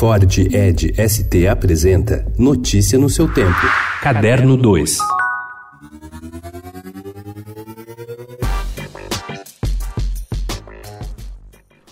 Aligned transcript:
Ford 0.00 0.24
Ed 0.50 0.94
ST 0.96 1.46
apresenta 1.46 2.24
Notícia 2.38 2.98
no 2.98 3.10
seu 3.10 3.30
tempo. 3.30 3.60
Caderno 4.00 4.56
2. 4.56 4.96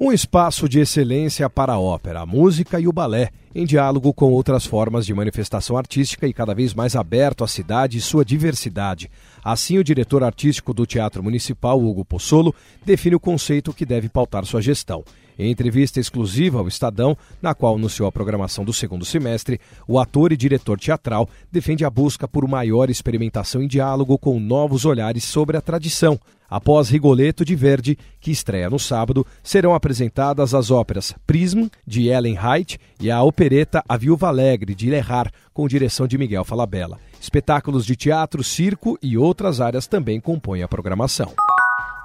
Um 0.00 0.10
espaço 0.10 0.68
de 0.68 0.80
excelência 0.80 1.48
para 1.48 1.74
a 1.74 1.78
ópera, 1.78 2.22
a 2.22 2.26
música 2.26 2.80
e 2.80 2.88
o 2.88 2.92
balé, 2.92 3.30
em 3.54 3.64
diálogo 3.64 4.12
com 4.12 4.32
outras 4.32 4.64
formas 4.64 5.04
de 5.04 5.14
manifestação 5.14 5.76
artística 5.76 6.26
e 6.26 6.32
cada 6.32 6.54
vez 6.54 6.74
mais 6.74 6.96
aberto 6.96 7.44
à 7.44 7.48
cidade 7.48 7.98
e 7.98 8.00
sua 8.00 8.24
diversidade. 8.24 9.10
Assim, 9.44 9.78
o 9.78 9.84
diretor 9.84 10.22
artístico 10.22 10.72
do 10.72 10.86
Teatro 10.86 11.22
Municipal, 11.22 11.82
Hugo 11.82 12.04
Possolo, 12.04 12.54
define 12.84 13.16
o 13.16 13.20
conceito 13.20 13.72
que 13.72 13.84
deve 13.84 14.08
pautar 14.08 14.44
sua 14.44 14.62
gestão. 14.62 15.04
Em 15.38 15.50
entrevista 15.50 15.98
exclusiva 15.98 16.58
ao 16.58 16.68
Estadão, 16.68 17.16
na 17.40 17.54
qual 17.54 17.74
anunciou 17.74 18.06
a 18.06 18.12
programação 18.12 18.64
do 18.64 18.72
segundo 18.72 19.04
semestre, 19.04 19.60
o 19.88 19.98
ator 19.98 20.30
e 20.30 20.36
diretor 20.36 20.78
teatral 20.78 21.28
defende 21.50 21.84
a 21.84 21.90
busca 21.90 22.28
por 22.28 22.46
maior 22.46 22.90
experimentação 22.90 23.62
em 23.62 23.66
diálogo 23.66 24.18
com 24.18 24.38
novos 24.38 24.84
olhares 24.84 25.24
sobre 25.24 25.56
a 25.56 25.60
tradição. 25.60 26.20
Após 26.52 26.90
Rigoletto 26.90 27.46
de 27.46 27.56
Verdi, 27.56 27.98
que 28.20 28.30
estreia 28.30 28.68
no 28.68 28.78
sábado, 28.78 29.26
serão 29.42 29.74
apresentadas 29.74 30.52
as 30.52 30.70
óperas 30.70 31.14
Prism, 31.26 31.68
de 31.86 32.08
Ellen 32.08 32.36
Height, 32.36 32.78
e 33.00 33.10
a 33.10 33.16
opereta 33.42 33.82
A 33.88 33.96
Viúva 33.96 34.28
Alegre, 34.28 34.72
de 34.72 34.88
Lerrar, 34.88 35.28
com 35.52 35.66
direção 35.66 36.06
de 36.06 36.16
Miguel 36.16 36.44
Falabella. 36.44 37.00
Espetáculos 37.20 37.84
de 37.84 37.96
teatro, 37.96 38.44
circo 38.44 38.96
e 39.02 39.18
outras 39.18 39.60
áreas 39.60 39.88
também 39.88 40.20
compõem 40.20 40.62
a 40.62 40.68
programação. 40.68 41.32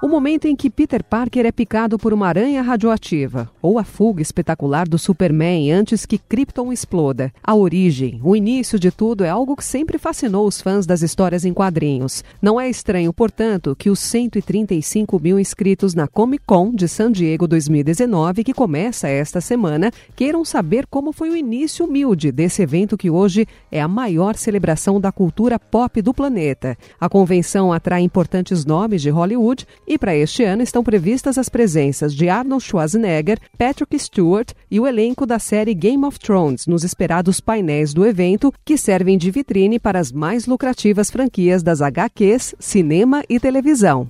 O 0.00 0.06
momento 0.06 0.46
em 0.46 0.54
que 0.54 0.70
Peter 0.70 1.02
Parker 1.02 1.44
é 1.44 1.50
picado 1.50 1.98
por 1.98 2.14
uma 2.14 2.28
aranha 2.28 2.62
radioativa, 2.62 3.50
ou 3.60 3.80
a 3.80 3.84
fuga 3.84 4.22
espetacular 4.22 4.86
do 4.86 4.96
Superman 4.96 5.72
antes 5.72 6.06
que 6.06 6.18
Krypton 6.18 6.72
exploda. 6.72 7.32
A 7.42 7.52
origem, 7.56 8.20
o 8.22 8.36
início 8.36 8.78
de 8.78 8.92
tudo 8.92 9.24
é 9.24 9.28
algo 9.28 9.56
que 9.56 9.64
sempre 9.64 9.98
fascinou 9.98 10.46
os 10.46 10.62
fãs 10.62 10.86
das 10.86 11.02
histórias 11.02 11.44
em 11.44 11.52
quadrinhos. 11.52 12.22
Não 12.40 12.60
é 12.60 12.70
estranho, 12.70 13.12
portanto, 13.12 13.74
que 13.74 13.90
os 13.90 13.98
135 13.98 15.18
mil 15.18 15.36
inscritos 15.36 15.94
na 15.96 16.06
Comic 16.06 16.44
Con 16.46 16.72
de 16.72 16.86
San 16.86 17.10
Diego 17.10 17.48
2019, 17.48 18.44
que 18.44 18.54
começa 18.54 19.08
esta 19.08 19.40
semana, 19.40 19.90
queiram 20.14 20.44
saber 20.44 20.86
como 20.86 21.12
foi 21.12 21.30
o 21.30 21.36
início 21.36 21.86
humilde 21.86 22.30
desse 22.30 22.62
evento 22.62 22.96
que 22.96 23.10
hoje 23.10 23.48
é 23.68 23.80
a 23.80 23.88
maior 23.88 24.36
celebração 24.36 25.00
da 25.00 25.10
cultura 25.10 25.58
pop 25.58 26.00
do 26.00 26.14
planeta. 26.14 26.78
A 27.00 27.08
convenção 27.08 27.72
atrai 27.72 28.02
importantes 28.02 28.64
nomes 28.64 29.02
de 29.02 29.10
Hollywood 29.10 29.66
e 29.88 29.96
para 29.96 30.14
este 30.14 30.44
ano 30.44 30.62
estão 30.62 30.84
previstas 30.84 31.38
as 31.38 31.48
presenças 31.48 32.14
de 32.14 32.28
Arnold 32.28 32.62
Schwarzenegger, 32.62 33.38
Patrick 33.56 33.98
Stewart 33.98 34.52
e 34.70 34.78
o 34.78 34.86
elenco 34.86 35.24
da 35.24 35.38
série 35.38 35.72
Game 35.72 36.04
of 36.04 36.20
Thrones 36.20 36.66
nos 36.66 36.84
esperados 36.84 37.40
painéis 37.40 37.94
do 37.94 38.04
evento, 38.04 38.52
que 38.64 38.76
servem 38.76 39.16
de 39.16 39.30
vitrine 39.30 39.78
para 39.78 39.98
as 39.98 40.12
mais 40.12 40.46
lucrativas 40.46 41.10
franquias 41.10 41.62
das 41.62 41.80
HQs, 41.80 42.54
cinema 42.58 43.22
e 43.28 43.40
televisão. 43.40 44.06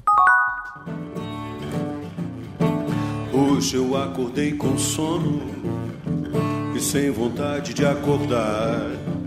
Hoje 3.32 3.76
eu 3.76 3.96
acordei 3.96 4.52
com 4.52 4.76
sono 4.76 5.42
e 6.74 6.80
sem 6.80 7.10
vontade 7.10 7.72
de 7.72 7.86
acordar. 7.86 9.17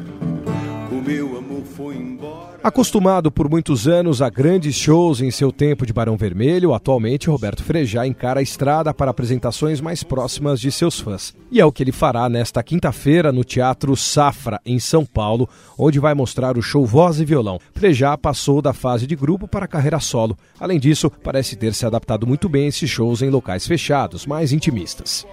Meu 1.06 1.38
amor 1.38 1.64
foi 1.64 1.96
embora. 1.96 2.60
Acostumado 2.64 3.32
por 3.32 3.50
muitos 3.50 3.88
anos 3.88 4.22
a 4.22 4.30
grandes 4.30 4.76
shows 4.76 5.20
em 5.20 5.32
seu 5.32 5.52
tempo 5.52 5.84
de 5.84 5.92
Barão 5.92 6.16
Vermelho, 6.16 6.76
atualmente 6.76 7.28
Roberto 7.28 7.64
Frejá 7.64 8.06
encara 8.06 8.40
a 8.40 8.44
estrada 8.44 8.94
para 8.94 9.10
apresentações 9.10 9.82
mais 9.82 10.04
próximas 10.04 10.60
de 10.60 10.72
seus 10.72 11.00
fãs. 11.00 11.34
E 11.52 11.60
é 11.60 11.66
o 11.66 11.72
que 11.72 11.82
ele 11.82 11.92
fará 11.92 12.30
nesta 12.30 12.62
quinta-feira 12.62 13.32
no 13.32 13.44
Teatro 13.44 13.96
Safra, 13.96 14.62
em 14.64 14.80
São 14.80 15.04
Paulo, 15.04 15.50
onde 15.76 16.00
vai 16.00 16.14
mostrar 16.14 16.56
o 16.56 16.62
show 16.62 16.86
Voz 16.86 17.20
e 17.20 17.26
Violão. 17.26 17.60
Frejá 17.74 18.16
passou 18.16 18.62
da 18.62 18.72
fase 18.72 19.08
de 19.08 19.16
grupo 19.16 19.48
para 19.48 19.66
a 19.66 19.68
carreira 19.68 20.00
solo. 20.00 20.38
Além 20.60 20.80
disso, 20.80 21.12
parece 21.24 21.56
ter 21.56 21.74
se 21.74 21.84
adaptado 21.84 22.28
muito 22.28 22.48
bem 22.48 22.66
a 22.66 22.68
esses 22.68 22.90
shows 22.90 23.24
em 23.24 23.30
locais 23.32 23.66
fechados, 23.66 24.28
mais 24.28 24.54
intimistas. 24.54 25.26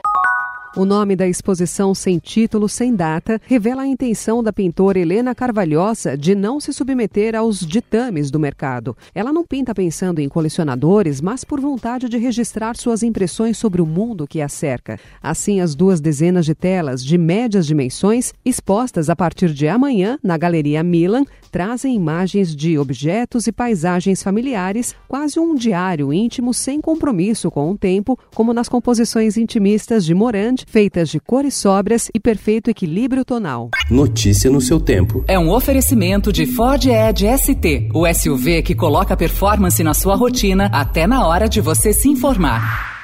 O 0.79 0.85
nome 0.85 1.17
da 1.17 1.27
exposição 1.27 1.93
sem 1.93 2.21
título, 2.21 2.69
sem 2.69 2.95
data, 2.95 3.41
revela 3.47 3.83
a 3.83 3.87
intenção 3.89 4.45
da 4.45 4.53
pintora 4.53 4.97
Helena 4.97 5.35
Carvalhosa 5.35 6.17
de 6.17 6.37
não 6.37 6.61
se 6.61 6.73
submeter 6.73 7.35
aos 7.35 7.67
ditames 7.67 8.31
do 8.31 8.39
mercado. 8.39 8.97
Ela 9.13 9.33
não 9.33 9.45
pinta 9.45 9.75
pensando 9.75 10.21
em 10.21 10.29
colecionadores, 10.29 11.21
mas 11.21 11.43
por 11.43 11.61
vontade 11.61 12.09
de 12.09 12.17
registrar 12.17 12.77
suas 12.77 13.03
impressões 13.03 13.59
sobre 13.59 13.83
o 13.83 13.87
mundo 13.87 14.25
que 14.25 14.41
a 14.41 14.49
cerca. 14.49 15.01
Assim, 15.21 15.61
as 15.61 15.75
duas 15.75 16.01
dezenas 16.01 16.47
de 16.47 16.55
telas 16.55 17.05
de 17.05 17.19
médias 17.19 17.67
dimensões, 17.67 18.33
expostas 18.45 19.11
a 19.11 19.17
partir 19.17 19.53
de 19.53 19.67
amanhã 19.67 20.17
na 20.23 20.39
Galeria 20.39 20.85
Milan, 20.85 21.25
trazem 21.51 21.97
imagens 21.97 22.55
de 22.55 22.79
objetos 22.79 23.49
e 23.49 23.53
paisagens 23.53 24.23
familiares, 24.23 24.95
quase 25.09 25.41
um 25.41 25.57
diário 25.57 26.13
íntimo 26.13 26.55
sem 26.55 26.81
compromisso 26.81 27.51
com 27.51 27.73
o 27.73 27.77
tempo, 27.77 28.17
como 28.33 28.53
nas 28.53 28.69
composições 28.69 29.37
intimistas 29.37 30.05
de 30.05 30.15
Morandi 30.15 30.68
feitas 30.69 31.09
de 31.09 31.19
cores 31.19 31.55
sóbrias 31.55 32.11
e 32.15 32.21
perfeito 32.21 32.71
equilíbrio 32.71 33.25
tonal. 33.25 33.71
Notícia 33.91 34.51
no 34.51 34.61
seu 34.61 34.79
tempo. 34.79 35.25
É 35.27 35.39
um 35.39 35.51
oferecimento 35.51 36.33
de 36.33 36.47
Ford 36.47 36.85
Edge 36.85 37.27
ST, 37.39 37.89
o 37.95 38.07
SUV 38.07 38.63
que 38.63 38.75
coloca 38.75 39.17
performance 39.17 39.83
na 39.83 39.95
sua 39.95 40.15
rotina 40.15 40.67
até 40.73 41.07
na 41.07 41.27
hora 41.27 41.49
de 41.49 41.61
você 41.61 41.93
se 41.93 42.09
informar. 42.09 42.98